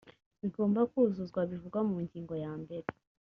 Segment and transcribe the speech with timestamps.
[0.41, 2.87] bigomba kuzuzwa bivugwa mu ngingo yambere